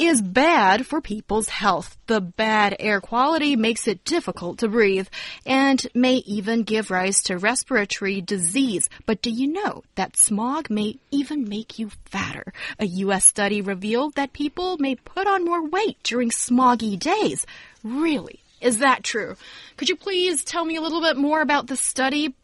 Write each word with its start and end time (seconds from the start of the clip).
Is 0.00 0.22
bad 0.22 0.86
for 0.86 1.00
people's 1.00 1.48
health. 1.48 1.96
The 2.06 2.20
bad 2.20 2.74
air 2.80 3.00
quality 3.00 3.54
makes 3.56 3.86
it 3.86 4.04
difficult 4.04 4.58
to 4.58 4.68
breathe 4.68 5.08
and 5.44 5.86
may 5.94 6.16
even 6.26 6.62
give 6.62 6.90
rise 6.90 7.22
to 7.24 7.36
respiratory 7.36 8.20
disease. 8.20 8.88
But 9.04 9.20
do 9.20 9.30
you 9.30 9.48
know 9.48 9.82
that 9.96 10.16
smog 10.16 10.70
may 10.70 10.96
even 11.10 11.48
make 11.48 11.78
you 11.78 11.90
fatter? 12.06 12.52
A 12.78 12.86
U.S. 12.86 13.26
study 13.26 13.60
revealed 13.60 14.14
that 14.14 14.32
people 14.32 14.78
may 14.78 14.94
put 14.94 15.26
on 15.26 15.44
more 15.44 15.66
weight 15.66 16.02
during 16.02 16.30
smoggy 16.30 16.98
days. 16.98 17.46
Really? 17.84 18.40
Is 18.60 18.78
that 18.78 19.02
true? 19.04 19.36
Could 19.76 19.88
you 19.88 19.96
please 19.96 20.44
tell 20.44 20.64
me 20.64 20.76
a 20.76 20.82
little 20.82 21.00
bit 21.00 21.16
more 21.16 21.40
about 21.40 21.66
the 21.66 21.76
study? 21.76 22.34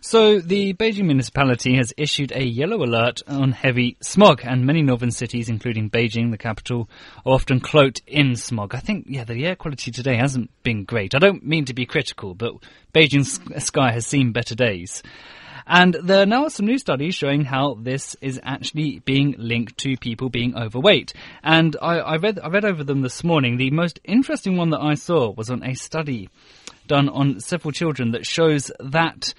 So, 0.00 0.40
the 0.40 0.74
Beijing 0.74 1.04
municipality 1.04 1.76
has 1.76 1.94
issued 1.96 2.32
a 2.32 2.44
yellow 2.44 2.82
alert 2.82 3.22
on 3.26 3.52
heavy 3.52 3.96
smog, 4.00 4.40
and 4.44 4.66
many 4.66 4.82
northern 4.82 5.10
cities, 5.10 5.48
including 5.48 5.90
Beijing, 5.90 6.30
the 6.30 6.38
capital, 6.38 6.88
are 7.24 7.34
often 7.34 7.60
cloaked 7.60 8.02
in 8.06 8.36
smog. 8.36 8.74
I 8.74 8.80
think, 8.80 9.06
yeah, 9.08 9.24
the 9.24 9.46
air 9.46 9.56
quality 9.56 9.90
today 9.90 10.16
hasn't 10.16 10.50
been 10.62 10.84
great. 10.84 11.14
I 11.14 11.18
don't 11.18 11.44
mean 11.44 11.64
to 11.66 11.74
be 11.74 11.86
critical, 11.86 12.34
but 12.34 12.54
Beijing's 12.92 13.40
sky 13.64 13.92
has 13.92 14.06
seen 14.06 14.32
better 14.32 14.54
days. 14.54 15.02
And 15.66 15.94
there 15.94 16.22
are 16.22 16.26
now 16.26 16.48
some 16.48 16.66
new 16.66 16.78
studies 16.78 17.14
showing 17.14 17.44
how 17.44 17.74
this 17.74 18.16
is 18.20 18.40
actually 18.42 18.98
being 19.00 19.34
linked 19.38 19.78
to 19.78 19.96
people 19.96 20.28
being 20.28 20.56
overweight. 20.56 21.12
And 21.42 21.76
I, 21.80 21.98
I 21.98 22.16
read 22.16 22.40
I 22.42 22.48
read 22.48 22.64
over 22.64 22.82
them 22.82 23.02
this 23.02 23.22
morning. 23.22 23.56
The 23.56 23.70
most 23.70 24.00
interesting 24.04 24.56
one 24.56 24.70
that 24.70 24.80
I 24.80 24.94
saw 24.94 25.30
was 25.30 25.50
on 25.50 25.62
a 25.62 25.74
study 25.74 26.28
done 26.86 27.08
on 27.08 27.40
several 27.40 27.72
children 27.72 28.12
that 28.12 28.26
shows 28.26 28.70
that 28.80 29.34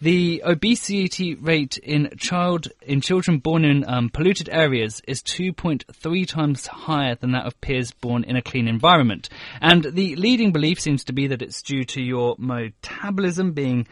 the 0.00 0.42
obesity 0.44 1.34
rate 1.34 1.76
in 1.78 2.10
child 2.18 2.68
in 2.82 3.00
children 3.00 3.38
born 3.38 3.64
in 3.64 3.84
um, 3.88 4.08
polluted 4.08 4.48
areas 4.50 5.02
is 5.08 5.22
2.3 5.22 6.26
times 6.26 6.66
higher 6.68 7.16
than 7.16 7.32
that 7.32 7.46
of 7.46 7.60
peers 7.60 7.90
born 7.90 8.22
in 8.22 8.36
a 8.36 8.42
clean 8.42 8.68
environment. 8.68 9.28
And 9.60 9.82
the 9.84 10.14
leading 10.14 10.52
belief 10.52 10.80
seems 10.80 11.04
to 11.04 11.12
be 11.12 11.26
that 11.26 11.42
it's 11.42 11.62
due 11.62 11.84
to 11.86 12.02
your 12.02 12.36
metabolism 12.38 13.52
being 13.52 13.88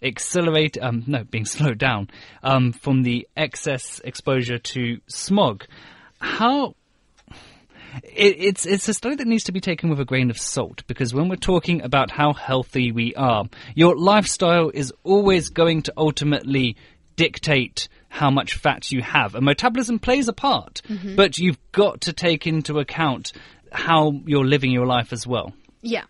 accelerate, 0.00 0.78
um, 0.80 1.02
no, 1.06 1.24
being 1.24 1.44
slowed 1.56 1.78
down 1.78 2.08
um, 2.42 2.72
from 2.72 3.02
the 3.02 3.26
excess 3.36 4.00
exposure 4.04 4.58
to 4.58 5.00
smog. 5.08 5.64
How 6.20 6.74
it, 8.02 8.36
it's 8.38 8.66
it's 8.66 8.88
a 8.88 8.94
study 8.94 9.16
that 9.16 9.26
needs 9.26 9.44
to 9.44 9.52
be 9.52 9.60
taken 9.60 9.90
with 9.90 10.00
a 10.00 10.04
grain 10.04 10.30
of 10.30 10.38
salt 10.38 10.82
because 10.86 11.14
when 11.14 11.28
we're 11.28 11.36
talking 11.36 11.82
about 11.82 12.10
how 12.10 12.32
healthy 12.32 12.92
we 12.92 13.14
are, 13.14 13.44
your 13.74 13.96
lifestyle 13.96 14.70
is 14.72 14.92
always 15.04 15.48
going 15.48 15.82
to 15.82 15.92
ultimately 15.96 16.76
dictate 17.16 17.88
how 18.08 18.30
much 18.30 18.54
fat 18.54 18.90
you 18.92 19.02
have. 19.02 19.34
And 19.34 19.44
metabolism 19.44 19.98
plays 19.98 20.28
a 20.28 20.32
part, 20.32 20.80
Mm-hmm. 20.88 21.16
but 21.16 21.38
you've 21.38 21.58
got 21.72 22.02
to 22.02 22.12
take 22.12 22.46
into 22.46 22.78
account 22.78 23.32
how 23.72 24.12
you're 24.24 24.46
living 24.46 24.70
your 24.70 24.86
life 24.86 25.12
as 25.12 25.26
well. 25.26 25.52
Yeah. 25.82 26.04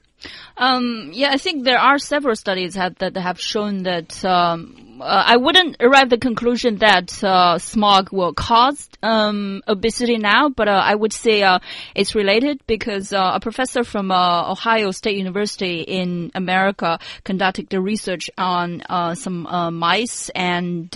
Um, 0.56 1.10
yeah, 1.12 1.30
I 1.30 1.36
think 1.36 1.64
there 1.64 1.78
are 1.78 1.98
several 1.98 2.34
studies 2.34 2.74
have, 2.74 2.96
that 2.98 3.16
have 3.16 3.40
shown 3.40 3.84
that 3.84 4.24
um, 4.24 4.98
uh, 5.00 5.24
I 5.26 5.36
wouldn't 5.36 5.76
arrive 5.80 6.10
the 6.10 6.18
conclusion 6.18 6.78
that 6.78 7.22
uh, 7.22 7.58
smog 7.58 8.10
will 8.12 8.34
cause 8.34 8.88
um, 9.02 9.62
obesity 9.68 10.16
now, 10.16 10.48
but 10.48 10.68
uh, 10.68 10.82
I 10.84 10.94
would 10.94 11.12
say 11.12 11.42
uh, 11.42 11.60
it's 11.94 12.14
related 12.14 12.60
because 12.66 13.12
uh, 13.12 13.32
a 13.34 13.40
professor 13.40 13.84
from 13.84 14.10
uh, 14.10 14.50
Ohio 14.50 14.90
State 14.90 15.16
University 15.16 15.82
in 15.82 16.32
America 16.34 16.98
conducted 17.24 17.68
the 17.68 17.80
research 17.80 18.30
on 18.36 18.82
some 19.14 19.42
mice, 19.78 20.30
and 20.30 20.92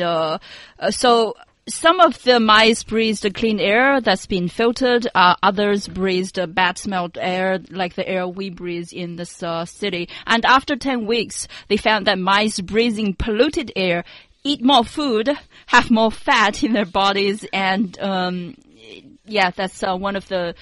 so 0.90 1.34
some 1.68 2.00
of 2.00 2.22
the 2.24 2.40
mice 2.40 2.82
breathed 2.82 3.34
clean 3.34 3.60
air 3.60 4.00
that's 4.00 4.26
been 4.26 4.48
filtered. 4.48 5.06
Uh, 5.14 5.36
others 5.42 5.86
breathed 5.86 6.38
bad 6.54 6.78
smelled 6.78 7.16
air, 7.20 7.60
like 7.70 7.94
the 7.94 8.08
air 8.08 8.26
we 8.26 8.50
breathe 8.50 8.92
in 8.92 9.16
this 9.16 9.42
uh, 9.42 9.64
city. 9.64 10.08
And 10.26 10.44
after 10.44 10.76
10 10.76 11.06
weeks, 11.06 11.46
they 11.68 11.76
found 11.76 12.06
that 12.06 12.18
mice 12.18 12.60
breathing 12.60 13.14
polluted 13.14 13.72
air 13.76 14.04
eat 14.44 14.62
more 14.62 14.84
food, 14.84 15.30
have 15.66 15.90
more 15.90 16.10
fat 16.10 16.62
in 16.62 16.72
their 16.72 16.84
bodies, 16.84 17.46
and 17.52 17.98
um, 18.00 18.56
yeah, 19.24 19.50
that's 19.50 19.82
uh, 19.82 19.96
one 19.96 20.16
of 20.16 20.26
the 20.28 20.54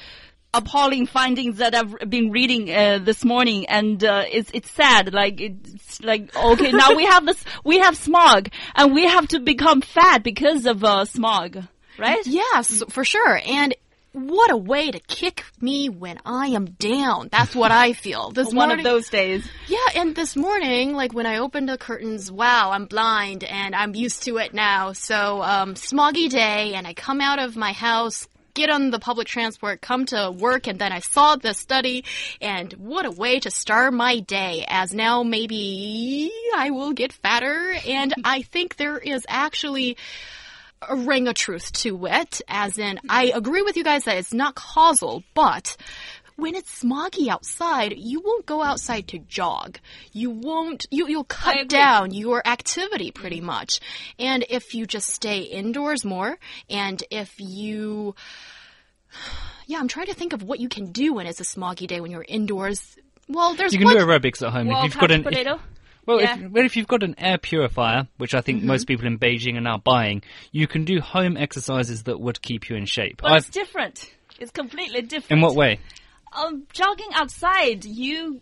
appalling 0.52 1.06
findings 1.06 1.58
that 1.58 1.74
I've 1.74 2.10
been 2.10 2.30
reading 2.30 2.70
uh, 2.70 2.98
this 3.02 3.24
morning, 3.24 3.66
and 3.66 4.02
uh, 4.02 4.24
it's 4.30 4.50
it's 4.52 4.70
sad. 4.70 5.12
Like 5.12 5.40
it's 5.40 6.02
like 6.02 6.34
okay, 6.36 6.72
now 6.72 6.94
we 6.94 7.04
have 7.04 7.26
this, 7.26 7.42
we 7.64 7.78
have 7.78 7.96
smog, 7.96 8.48
and 8.74 8.94
we 8.94 9.06
have 9.06 9.28
to 9.28 9.40
become 9.40 9.80
fat 9.80 10.22
because 10.22 10.66
of 10.66 10.84
uh, 10.84 11.04
smog, 11.04 11.58
right? 11.98 12.26
Yes, 12.26 12.82
for 12.90 13.04
sure. 13.04 13.40
And 13.44 13.74
what 14.12 14.50
a 14.50 14.56
way 14.56 14.90
to 14.90 14.98
kick 14.98 15.44
me 15.60 15.88
when 15.88 16.18
I 16.26 16.48
am 16.48 16.64
down. 16.64 17.28
That's 17.30 17.54
what 17.54 17.70
I 17.70 17.92
feel. 17.92 18.30
This 18.30 18.46
One 18.52 18.68
morning, 18.68 18.78
of 18.78 18.84
those 18.84 19.08
days. 19.08 19.48
Yeah, 19.68 19.78
and 19.94 20.16
this 20.16 20.34
morning, 20.34 20.94
like 20.94 21.12
when 21.12 21.26
I 21.26 21.38
opened 21.38 21.68
the 21.68 21.78
curtains, 21.78 22.30
wow, 22.30 22.72
I'm 22.72 22.86
blind 22.86 23.44
and 23.44 23.74
I'm 23.74 23.94
used 23.94 24.24
to 24.24 24.38
it 24.38 24.52
now. 24.52 24.92
So, 24.94 25.42
um, 25.42 25.74
smoggy 25.74 26.28
day, 26.28 26.74
and 26.74 26.86
I 26.86 26.94
come 26.94 27.20
out 27.20 27.38
of 27.38 27.56
my 27.56 27.72
house, 27.72 28.26
get 28.54 28.70
on 28.70 28.90
the 28.90 28.98
public 28.98 29.26
transport, 29.26 29.80
come 29.80 30.06
to 30.06 30.30
work, 30.30 30.66
and 30.66 30.78
then 30.78 30.92
I 30.92 31.00
saw 31.00 31.36
the 31.36 31.54
study, 31.54 32.04
and 32.40 32.72
what 32.74 33.06
a 33.06 33.10
way 33.10 33.40
to 33.40 33.50
start 33.50 33.92
my 33.92 34.20
day, 34.20 34.64
as 34.68 34.92
now 34.92 35.22
maybe 35.22 36.30
I 36.56 36.70
will 36.70 36.92
get 36.92 37.12
fatter, 37.12 37.74
and 37.86 38.14
I 38.24 38.42
think 38.42 38.76
there 38.76 38.98
is 38.98 39.24
actually 39.28 39.96
a 40.88 40.96
ring 40.96 41.28
of 41.28 41.34
truth 41.34 41.72
to 41.72 42.06
it, 42.06 42.40
as 42.48 42.78
in, 42.78 42.98
I 43.08 43.32
agree 43.34 43.62
with 43.62 43.76
you 43.76 43.84
guys 43.84 44.04
that 44.04 44.16
it's 44.16 44.32
not 44.32 44.54
causal, 44.54 45.22
but 45.34 45.76
when 46.40 46.54
it's 46.54 46.82
smoggy 46.82 47.28
outside, 47.28 47.94
you 47.96 48.20
won't 48.20 48.46
go 48.46 48.62
outside 48.62 49.08
to 49.08 49.18
jog. 49.18 49.78
You 50.12 50.30
won't, 50.30 50.86
you, 50.90 51.06
you'll 51.08 51.24
cut 51.24 51.68
down 51.68 52.12
your 52.12 52.46
activity 52.46 53.10
mm-hmm. 53.10 53.20
pretty 53.20 53.40
much. 53.40 53.80
And 54.18 54.44
if 54.48 54.74
you 54.74 54.86
just 54.86 55.08
stay 55.10 55.40
indoors 55.40 56.04
more, 56.04 56.38
and 56.68 57.02
if 57.10 57.34
you, 57.38 58.14
yeah, 59.66 59.78
I'm 59.78 59.88
trying 59.88 60.06
to 60.06 60.14
think 60.14 60.32
of 60.32 60.42
what 60.42 60.60
you 60.60 60.68
can 60.68 60.92
do 60.92 61.14
when 61.14 61.26
it's 61.26 61.40
a 61.40 61.44
smoggy 61.44 61.86
day 61.86 62.00
when 62.00 62.10
you're 62.10 62.24
indoors. 62.26 62.96
Well, 63.28 63.54
there's 63.54 63.72
You 63.72 63.78
can 63.78 63.86
one- 63.86 63.96
do 63.96 64.04
aerobics 64.04 64.44
at 64.44 64.52
home 64.52 64.68
Well, 64.68 64.84
if 64.84 64.84
you've 64.84 64.94
got 64.94 65.10
couch 65.10 65.10
an. 65.10 65.20
if- 65.20 65.24
potato. 65.24 65.60
Well, 66.06 66.20
Yeah. 66.20 66.38
if, 66.38 66.50
well, 66.50 66.64
if 66.64 66.76
you've 66.76 66.88
got 66.88 67.02
an 67.02 67.14
air 67.18 67.38
purifier, 67.38 68.08
which 68.16 68.34
I 68.34 68.40
think 68.40 68.58
mm-hmm. 68.58 68.68
most 68.68 68.86
people 68.86 69.06
in 69.06 69.18
Beijing 69.18 69.56
are 69.56 69.60
now 69.60 69.76
buying, 69.78 70.22
you 70.50 70.66
can 70.66 70.84
do 70.84 70.98
home 71.00 71.36
exercises 71.36 72.04
that 72.04 72.18
would 72.18 72.40
keep 72.40 72.68
you 72.68 72.76
in 72.76 72.86
shape. 72.86 73.20
But 73.22 73.32
it's 73.36 73.46
I've, 73.46 73.52
different. 73.52 74.10
It's 74.40 74.50
completely 74.50 75.02
different. 75.02 75.30
in 75.30 75.40
what 75.40 75.54
way? 75.54 75.78
Um, 76.32 76.66
jogging 76.72 77.10
outside, 77.14 77.84
you 77.84 78.40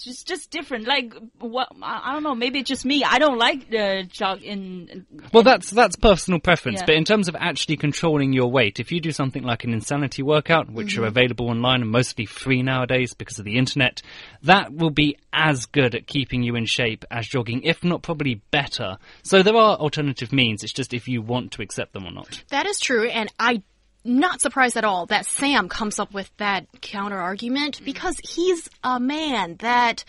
just 0.00 0.26
just 0.28 0.50
different. 0.50 0.86
Like 0.86 1.14
what? 1.38 1.68
I, 1.82 2.02
I 2.04 2.12
don't 2.12 2.22
know. 2.22 2.34
Maybe 2.34 2.60
it's 2.60 2.68
just 2.68 2.84
me. 2.84 3.02
I 3.04 3.18
don't 3.18 3.38
like 3.38 3.70
the 3.70 4.06
jog 4.08 4.42
in. 4.42 5.06
Well, 5.32 5.42
that's 5.42 5.70
that's 5.70 5.96
personal 5.96 6.40
preference. 6.40 6.80
Yeah. 6.80 6.86
But 6.86 6.94
in 6.96 7.04
terms 7.04 7.28
of 7.28 7.36
actually 7.38 7.76
controlling 7.76 8.32
your 8.32 8.50
weight, 8.50 8.78
if 8.80 8.92
you 8.92 9.00
do 9.00 9.10
something 9.12 9.42
like 9.42 9.64
an 9.64 9.72
insanity 9.72 10.22
workout, 10.22 10.70
which 10.70 10.94
Mm-hmm. 10.94 11.04
are 11.04 11.06
available 11.08 11.48
online 11.50 11.82
and 11.82 11.90
mostly 11.90 12.24
free 12.26 12.62
nowadays 12.62 13.14
because 13.14 13.38
of 13.38 13.44
the 13.44 13.56
internet, 13.58 14.00
that 14.42 14.72
will 14.72 14.90
be 14.90 15.16
as 15.32 15.66
good 15.66 15.94
at 15.94 16.06
keeping 16.06 16.42
you 16.42 16.54
in 16.54 16.66
shape 16.66 17.04
as 17.10 17.26
jogging, 17.26 17.62
if 17.62 17.82
not 17.82 18.02
probably 18.02 18.42
better. 18.50 18.98
So 19.22 19.42
there 19.42 19.56
are 19.56 19.76
alternative 19.76 20.32
means. 20.32 20.62
It's 20.62 20.72
just 20.72 20.94
if 20.94 21.08
you 21.08 21.20
want 21.22 21.52
to 21.52 21.62
accept 21.62 21.92
them 21.94 22.04
or 22.06 22.12
not. 22.12 22.42
That 22.50 22.66
is 22.66 22.78
true, 22.78 23.08
and 23.08 23.32
I 23.40 23.62
not 24.04 24.40
surprised 24.40 24.76
at 24.76 24.84
all 24.84 25.06
that 25.06 25.26
Sam 25.26 25.68
comes 25.68 25.98
up 25.98 26.12
with 26.12 26.30
that 26.36 26.66
counter 26.82 27.18
argument 27.18 27.80
because 27.84 28.16
he's 28.22 28.68
a 28.82 29.00
man 29.00 29.56
that 29.60 30.04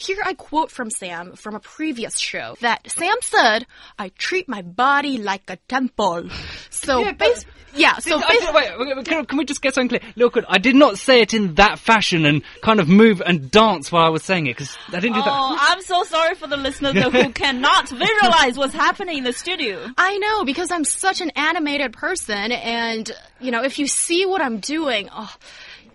here 0.00 0.18
I 0.24 0.34
quote 0.34 0.70
from 0.70 0.90
Sam 0.90 1.34
from 1.34 1.54
a 1.54 1.60
previous 1.60 2.18
show 2.18 2.56
that 2.60 2.90
Sam 2.90 3.14
said, 3.22 3.66
I 3.98 4.08
treat 4.10 4.48
my 4.48 4.62
body 4.62 5.18
like 5.18 5.42
a 5.48 5.56
temple. 5.68 6.28
So 6.70 7.00
Yeah, 7.04 7.12
bas- 7.12 7.44
yeah, 7.74 7.98
so 7.98 8.18
did- 8.20 8.54
wait, 8.54 9.04
can, 9.06 9.24
can 9.26 9.38
we 9.38 9.44
just 9.44 9.62
get 9.62 9.74
something 9.74 10.00
clear? 10.00 10.12
Look, 10.16 10.36
I 10.48 10.58
did 10.58 10.74
not 10.74 10.98
say 10.98 11.20
it 11.20 11.34
in 11.34 11.54
that 11.54 11.78
fashion 11.78 12.24
and 12.26 12.42
kind 12.62 12.80
of 12.80 12.88
move 12.88 13.20
and 13.24 13.50
dance 13.50 13.92
while 13.92 14.04
I 14.04 14.08
was 14.08 14.24
saying 14.24 14.46
it 14.46 14.56
because 14.56 14.76
I 14.88 15.00
didn't 15.00 15.14
do 15.14 15.22
that. 15.22 15.28
Oh, 15.30 15.56
I'm 15.60 15.80
so 15.82 16.02
sorry 16.04 16.34
for 16.34 16.46
the 16.48 16.56
listeners 16.56 16.94
who 17.00 17.32
cannot 17.32 17.88
visualize 17.88 18.56
what's 18.56 18.74
happening 18.74 19.18
in 19.18 19.24
the 19.24 19.32
studio. 19.32 19.86
I 19.96 20.18
know 20.18 20.44
because 20.44 20.70
I'm 20.72 20.84
such 20.84 21.20
an 21.20 21.30
animated 21.36 21.92
person, 21.92 22.50
and 22.52 23.10
you 23.40 23.50
know, 23.50 23.62
if 23.62 23.78
you 23.78 23.86
see 23.86 24.26
what 24.26 24.40
I'm 24.40 24.58
doing, 24.58 25.08
oh, 25.12 25.32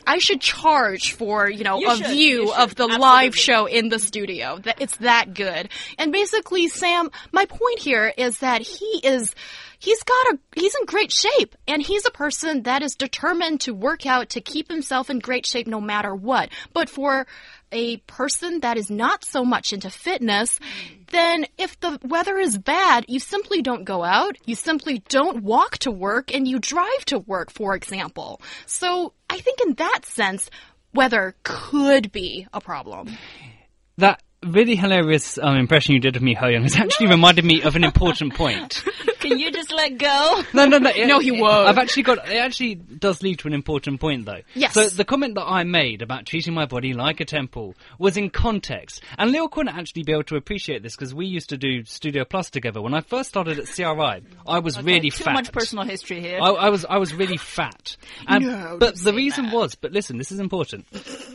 I 0.07 0.17
should 0.19 0.41
charge 0.41 1.13
for, 1.13 1.49
you 1.49 1.63
know, 1.63 1.79
You 1.79 1.91
a 1.91 1.97
should, 1.97 2.07
view 2.07 2.53
of 2.53 2.75
the 2.75 2.87
live 2.87 3.35
show 3.35 3.65
in 3.65 3.89
the 3.89 3.99
studio. 3.99 4.59
That 4.59 4.81
it's 4.81 4.97
that 4.97 5.33
good. 5.33 5.69
And 5.97 6.11
basically, 6.11 6.67
Sam, 6.67 7.09
my 7.31 7.45
point 7.45 7.79
here 7.79 8.13
is 8.17 8.39
that 8.39 8.61
he 8.61 9.01
is 9.03 9.33
he's 9.79 10.03
got 10.03 10.33
a 10.33 10.39
he's 10.55 10.75
in 10.75 10.85
great 10.85 11.11
shape 11.11 11.55
and 11.67 11.81
he's 11.81 12.05
a 12.05 12.11
person 12.11 12.63
that 12.63 12.81
is 12.81 12.95
determined 12.95 13.61
to 13.61 13.73
work 13.73 14.05
out 14.05 14.29
to 14.29 14.41
keep 14.41 14.69
himself 14.69 15.09
in 15.09 15.19
great 15.19 15.45
shape 15.45 15.67
no 15.67 15.81
matter 15.81 16.13
what. 16.15 16.49
But 16.73 16.89
for 16.89 17.27
a 17.71 17.97
person 17.97 18.61
that 18.61 18.77
is 18.77 18.89
not 18.89 19.25
so 19.25 19.43
much 19.43 19.73
into 19.73 19.89
fitness, 19.89 20.59
then 21.11 21.45
if 21.57 21.79
the 21.79 21.99
weather 22.03 22.37
is 22.37 22.57
bad, 22.57 23.05
you 23.07 23.19
simply 23.19 23.61
don't 23.61 23.83
go 23.83 24.03
out, 24.03 24.37
you 24.45 24.55
simply 24.55 24.99
don't 25.09 25.43
walk 25.43 25.77
to 25.79 25.91
work, 25.91 26.33
and 26.33 26.47
you 26.47 26.59
drive 26.59 27.05
to 27.05 27.19
work, 27.19 27.51
for 27.51 27.75
example. 27.75 28.41
So 28.65 29.13
I 29.35 29.39
think 29.39 29.59
in 29.59 29.73
that 29.73 30.05
sense, 30.05 30.49
weather 30.93 31.35
could 31.43 32.09
be 32.13 32.47
a 32.53 32.61
problem. 32.61 33.17
That 33.97 34.23
really 34.41 34.77
hilarious 34.77 35.37
um, 35.37 35.57
impression 35.57 35.93
you 35.93 35.99
did 35.99 36.15
of 36.15 36.21
me, 36.21 36.35
Ho 36.35 36.47
Young, 36.47 36.63
has 36.63 36.77
actually 36.77 37.07
reminded 37.07 37.43
me 37.43 37.61
of 37.61 37.75
an 37.75 37.83
important 37.83 38.33
point. 38.33 38.81
Can 39.19 39.39
you 39.39 39.51
just 39.51 39.71
let 39.71 39.97
go? 39.97 40.43
No, 40.53 40.65
no, 40.65 40.77
no. 40.77 40.89
it- 40.89 41.07
No, 41.07 41.19
he 41.19 41.29
it- 41.35 41.41
won't. 41.41 41.67
I've 41.67 41.77
actually 41.77 42.03
got. 42.03 42.27
It 42.29 42.37
actually 42.37 42.75
does 42.75 43.21
lead 43.23 43.39
to 43.39 43.47
an 43.47 43.53
important 43.53 43.99
point, 43.99 44.25
though. 44.25 44.41
Yes. 44.53 44.73
So 44.73 44.87
the 44.87 45.05
comment 45.05 45.35
that 45.35 45.43
I 45.45 45.63
made 45.63 46.01
about 46.01 46.25
treating 46.25 46.53
my 46.53 46.65
body 46.65 46.93
like 46.93 47.19
a 47.19 47.25
temple 47.25 47.75
was 47.99 48.17
in 48.17 48.29
context, 48.29 49.01
and 49.17 49.31
Leo 49.31 49.47
couldn't 49.47 49.75
actually 49.75 50.03
be 50.03 50.11
able 50.11 50.23
to 50.25 50.35
appreciate 50.35 50.83
this 50.83 50.95
because 50.95 51.13
we 51.13 51.25
used 51.25 51.49
to 51.49 51.57
do 51.57 51.83
Studio 51.85 52.25
Plus 52.25 52.49
together. 52.49 52.81
When 52.81 52.93
I 52.93 53.01
first 53.01 53.29
started 53.29 53.59
at 53.59 53.67
CRI, 53.67 54.21
I 54.47 54.59
was 54.59 54.81
really 54.81 55.09
Too 55.11 55.23
fat. 55.23 55.33
much 55.33 55.51
personal 55.51 55.85
history 55.85 56.21
here. 56.21 56.39
I, 56.41 56.49
I 56.49 56.69
was 56.69 56.85
I 56.85 56.97
was 56.97 57.13
really 57.13 57.37
fat, 57.37 57.97
and 58.27 58.45
No, 58.47 58.77
but 58.79 58.95
don't 58.95 59.03
the 59.03 59.11
say 59.11 59.15
reason 59.15 59.45
that. 59.45 59.53
was, 59.55 59.75
but 59.75 59.91
listen, 59.91 60.17
this 60.17 60.31
is 60.31 60.39
important. 60.39 60.85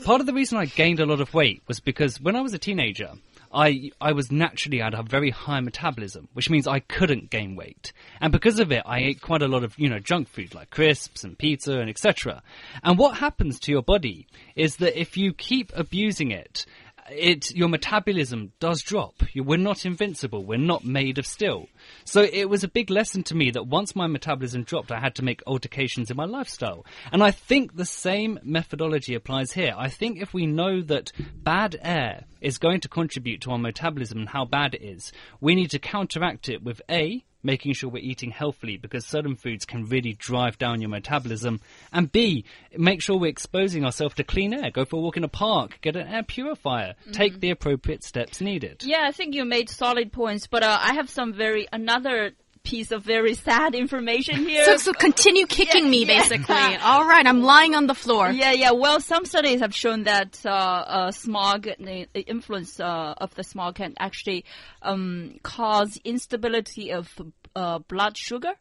Part 0.04 0.20
of 0.20 0.26
the 0.26 0.32
reason 0.34 0.58
I 0.58 0.66
gained 0.66 1.00
a 1.00 1.06
lot 1.06 1.20
of 1.20 1.32
weight 1.34 1.62
was 1.68 1.80
because 1.80 2.20
when 2.20 2.36
I 2.36 2.40
was 2.40 2.54
a 2.54 2.58
teenager, 2.58 3.10
I 3.52 3.90
I 4.00 4.12
was 4.12 4.30
naturally 4.30 4.78
had 4.78 4.94
a 4.94 5.02
very 5.02 5.30
high 5.30 5.60
metabolism, 5.60 6.28
which 6.34 6.48
means 6.50 6.68
I 6.68 6.80
couldn't 6.80 7.30
gain 7.30 7.56
weight, 7.56 7.92
and 8.20 8.32
because 8.32 8.60
of 8.60 8.70
it, 8.70 8.82
I 8.86 9.00
ate 9.00 9.20
quite 9.20 9.42
a 9.42 9.48
lot 9.48 9.64
of 9.64 9.76
you 9.78 9.88
know 9.88 9.98
junk 9.98 10.28
food 10.28 10.54
like 10.54 10.70
crisps 10.70 11.24
and 11.24 11.36
pizza 11.36 11.78
and 11.78 11.90
etc. 11.90 12.42
And 12.82 12.96
what 12.96 13.18
happens 13.18 13.58
to 13.60 13.72
your 13.72 13.82
body 13.82 14.26
is 14.54 14.76
that 14.76 14.98
if 14.98 15.16
you 15.16 15.32
keep 15.32 15.72
abusing 15.74 16.30
it, 16.30 16.64
it 17.10 17.50
your 17.52 17.68
metabolism 17.68 18.52
does 18.60 18.82
drop. 18.82 19.22
You, 19.32 19.42
we're 19.42 19.58
not 19.58 19.84
invincible. 19.84 20.44
We're 20.44 20.58
not 20.58 20.84
made 20.84 21.18
of 21.18 21.26
steel. 21.26 21.66
So 22.04 22.22
it 22.22 22.48
was 22.48 22.64
a 22.64 22.68
big 22.68 22.90
lesson 22.90 23.22
to 23.24 23.34
me 23.34 23.50
that 23.50 23.66
once 23.66 23.96
my 23.96 24.06
metabolism 24.06 24.64
dropped, 24.64 24.92
I 24.92 25.00
had 25.00 25.14
to 25.16 25.24
make 25.24 25.42
alterations 25.46 26.10
in 26.10 26.16
my 26.16 26.24
lifestyle. 26.24 26.84
And 27.12 27.22
I 27.22 27.30
think 27.30 27.76
the 27.76 27.84
same 27.84 28.38
methodology 28.42 29.14
applies 29.14 29.52
here. 29.52 29.74
I 29.76 29.88
think 29.88 30.20
if 30.20 30.32
we 30.32 30.46
know 30.46 30.80
that 30.82 31.12
bad 31.42 31.78
air 31.82 32.24
is 32.40 32.58
going 32.58 32.80
to 32.80 32.88
contribute 32.88 33.40
to 33.42 33.50
our 33.50 33.58
metabolism 33.58 34.18
and 34.18 34.28
how 34.28 34.44
bad 34.44 34.74
it 34.74 34.82
is, 34.82 35.12
we 35.40 35.54
need 35.54 35.70
to 35.70 35.78
counteract 35.78 36.48
it 36.48 36.62
with 36.62 36.80
A, 36.90 37.24
making 37.42 37.72
sure 37.72 37.90
we're 37.90 38.02
eating 38.02 38.30
healthily 38.30 38.76
because 38.76 39.06
certain 39.06 39.36
foods 39.36 39.64
can 39.64 39.86
really 39.86 40.12
drive 40.14 40.58
down 40.58 40.80
your 40.80 40.90
metabolism. 40.90 41.60
And 41.92 42.10
B, 42.10 42.44
make 42.76 43.02
sure 43.02 43.18
we're 43.18 43.28
exposing 43.28 43.84
ourselves 43.84 44.14
to 44.16 44.24
clean 44.24 44.54
air. 44.54 44.70
Go 44.70 44.84
for 44.84 44.96
a 44.96 45.00
walk 45.00 45.16
in 45.16 45.24
a 45.24 45.28
park, 45.28 45.78
get 45.80 45.96
an 45.96 46.06
air 46.06 46.22
purifier, 46.22 46.94
take 47.12 47.40
the 47.40 47.50
appropriate 47.50 48.04
steps 48.04 48.40
needed. 48.40 48.82
Yeah, 48.84 49.02
I 49.04 49.12
think 49.12 49.34
you 49.34 49.44
made 49.44 49.68
solid 49.68 50.12
points, 50.12 50.46
but 50.46 50.62
uh, 50.62 50.78
I 50.80 50.94
have 50.94 51.08
some 51.08 51.32
very 51.32 51.66
another 51.72 52.32
piece 52.70 52.92
of 52.92 53.02
very 53.02 53.34
sad 53.34 53.74
information 53.74 54.46
here. 54.46 54.64
So, 54.64 54.76
so 54.76 54.92
continue 54.92 55.46
kicking 55.58 55.90
me, 55.90 56.04
yeah. 56.04 56.20
basically. 56.20 56.76
All 56.76 57.04
right, 57.04 57.26
I'm 57.26 57.42
lying 57.42 57.74
on 57.74 57.88
the 57.88 57.94
floor. 57.94 58.30
yeah, 58.30 58.52
yeah. 58.52 58.70
Well, 58.70 59.00
some 59.00 59.24
studies 59.24 59.60
have 59.60 59.74
shown 59.74 60.04
that 60.04 60.40
uh, 60.46 60.50
uh, 60.50 61.10
smog, 61.10 61.64
the, 61.64 62.06
the 62.12 62.20
influence 62.20 62.78
uh, 62.78 63.14
of 63.18 63.34
the 63.34 63.42
smog, 63.42 63.74
can 63.74 63.94
actually 63.98 64.44
um, 64.82 65.40
cause 65.42 65.98
instability 66.04 66.92
of 66.92 67.10
uh, 67.56 67.80
blood 67.80 68.16
sugar. 68.16 68.52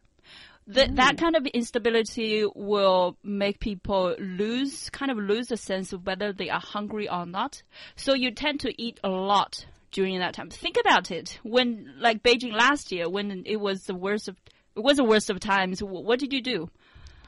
Th- 0.72 0.90
that 0.94 1.16
kind 1.16 1.36
of 1.36 1.46
instability 1.46 2.44
will 2.54 3.16
make 3.22 3.60
people 3.60 4.14
lose, 4.18 4.90
kind 4.90 5.10
of 5.10 5.18
lose 5.18 5.50
a 5.50 5.56
sense 5.56 5.92
of 5.92 6.06
whether 6.06 6.32
they 6.32 6.50
are 6.50 6.60
hungry 6.60 7.08
or 7.08 7.26
not. 7.26 7.62
So 7.96 8.14
you 8.14 8.30
tend 8.32 8.60
to 8.60 8.82
eat 8.82 8.98
a 9.02 9.08
lot 9.08 9.64
during 9.92 10.18
that 10.18 10.34
time. 10.34 10.50
Think 10.50 10.76
about 10.80 11.10
it. 11.10 11.38
When, 11.42 11.94
like 11.98 12.22
Beijing 12.22 12.52
last 12.52 12.92
year, 12.92 13.08
when 13.08 13.42
it 13.46 13.56
was 13.56 13.84
the 13.84 13.94
worst 13.94 14.28
of, 14.28 14.36
it 14.76 14.80
was 14.80 14.96
the 14.96 15.04
worst 15.04 15.30
of 15.30 15.40
times. 15.40 15.82
What 15.82 16.18
did 16.18 16.32
you 16.32 16.42
do? 16.42 16.70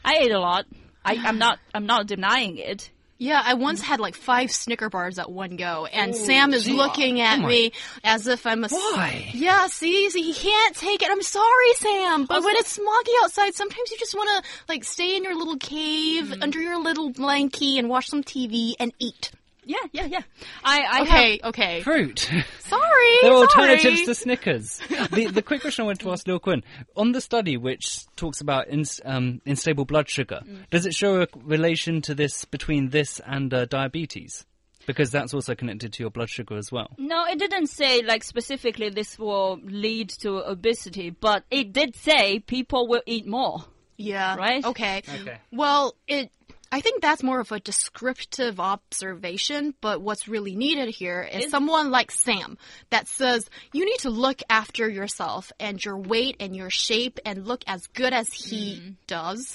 I 0.05 0.19
ate 0.19 0.33
a 0.33 0.41
lot. 0.41 0.67
I, 1.05 1.17
I'm 1.17 1.39
not. 1.39 1.59
I'm 1.75 1.87
not 1.87 2.07
denying 2.07 2.59
it. 2.59 2.91
Yeah, 3.23 3.41
I 3.45 3.55
once 3.55 3.81
had 3.81 4.01
like 4.01 4.17
five 4.17 4.51
Snicker 4.51 4.91
bars 4.91 5.17
at 5.17 5.31
one 5.31 5.55
go, 5.55 5.87
and 5.87 6.13
Sam 6.13 6.53
is 6.53 6.69
looking 6.69 7.21
oh 7.21 7.23
at 7.23 7.35
Come 7.37 7.45
on. 7.45 7.51
me 7.51 7.73
as 8.03 8.27
if 8.27 8.45
I'm 8.47 8.65
a. 8.65 8.69
Why? 8.69 9.31
Yeah, 9.33 9.69
see, 9.69 10.11
see, 10.11 10.23
he 10.23 10.35
can't 10.35 10.75
take 10.75 11.03
it. 11.03 11.09
I'm 11.09 11.23
sorry, 11.23 11.73
Sam, 11.75 12.25
but 12.25 12.43
when 12.43 12.57
it's 12.57 12.77
smoggy 12.77 13.13
outside, 13.23 13.55
sometimes 13.55 13.93
you 13.93 13.97
just 13.99 14.17
want 14.17 14.45
to 14.45 14.51
like 14.69 14.83
stay 14.83 15.17
in 15.17 15.23
your 15.23 15.37
little 15.37 15.57
cave 15.57 16.25
mm. 16.25 16.43
under 16.43 16.61
your 16.61 16.83
little 16.83 17.13
blankie 17.13 17.79
and 17.79 17.89
watch 17.89 18.09
some 18.09 18.25
TV 18.25 18.75
and 18.81 18.93
eat. 18.99 19.31
Yeah, 19.65 19.77
yeah, 19.93 20.07
yeah. 20.07 20.23
I, 20.65 20.83
I 20.83 21.03
Okay, 21.03 21.41
okay. 21.45 21.83
Fruit. 21.83 22.19
Sorry. 22.59 22.89
There 23.23 23.33
are 23.33 23.49
sorry. 23.49 23.71
alternatives 23.71 24.05
to 24.05 24.15
Snickers. 24.15 24.81
the, 25.13 25.31
the 25.33 25.43
quick 25.43 25.61
question 25.61 25.83
I 25.83 25.87
wanted 25.87 26.01
to 26.01 26.11
ask 26.11 26.27
Lil 26.27 26.41
Quinn 26.41 26.65
on 26.97 27.13
the 27.13 27.21
study 27.21 27.57
which 27.57 28.05
talks 28.17 28.41
about 28.41 28.69
ins, 28.69 29.01
um, 29.05 29.41
unstable 29.47 29.85
blood 29.85 30.09
sugar, 30.09 30.41
does 30.71 30.87
it 30.87 30.95
show 30.95 31.23
a 31.23 31.27
relation 31.37 32.03
to 32.03 32.15
this 32.15 32.45
between 32.45 32.91
this 32.91 33.21
and 33.25 33.53
uh, 33.55 33.67
diabetes? 33.67 34.45
Because 34.87 35.13
that's 35.13 35.33
also 35.33 35.55
connected 35.55 35.93
to 35.93 36.03
your 36.03 36.11
blood 36.11 36.29
sugar 36.29 36.57
as 36.57 36.73
well. 36.73 36.89
No, 36.99 37.25
it 37.27 37.39
didn't 37.39 37.69
say 37.69 38.03
like 38.03 38.25
specifically 38.25 38.91
this 38.91 39.17
will 39.17 39.61
lead 39.63 40.09
to 40.21 40.39
obesity, 40.39 41.11
but 41.11 41.45
it 41.51 41.73
did 41.73 41.95
say 41.95 42.41
people 42.41 42.89
will 42.89 43.03
eat 43.07 43.27
more. 43.27 43.65
Yeah. 43.97 44.37
Right? 44.37 44.65
Okay. 44.65 45.03
Okay. 45.21 45.39
Well, 45.53 45.95
it. 46.09 46.33
I 46.75 46.81
think 46.81 47.03
that's 47.03 47.23
more 47.23 47.39
of 47.39 47.53
a 47.53 47.61
descriptive 47.61 48.59
observation, 48.59 49.75
but 49.83 50.01
what's 50.01 50.27
really 50.27 50.57
needed 50.57 50.89
here 50.89 51.21
is 51.21 51.51
someone 51.51 51.91
like 51.91 52.11
Sam 52.11 52.57
that 52.89 53.07
says 53.07 53.49
you 53.75 53.85
need 53.85 53.99
to 53.99 54.11
look 54.11 54.41
after 54.49 54.89
yourself 54.89 55.53
and 55.61 55.85
your 55.85 55.99
weight 55.99 56.37
and 56.41 56.57
your 56.57 56.71
shape 56.71 57.21
and 57.27 57.47
look 57.47 57.63
as 57.67 57.87
good 57.89 58.15
as 58.15 58.33
he 58.33 58.81
mm. 58.81 58.95
does. 59.07 59.47